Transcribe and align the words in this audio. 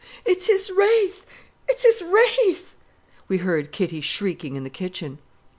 "It's 0.25 0.47
his 0.47 0.71
wraith! 0.71 1.27
It's 1.69 1.83
his 1.83 2.01
wraith!"' 2.01 2.73
we 3.27 3.37
heard 3.37 3.71
Kitty 3.71 4.01
shrieking 4.01 4.55
in 4.55 4.63
the 4.63 4.71
kitchen. 4.71 5.19